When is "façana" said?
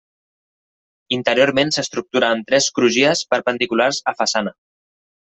4.23-4.55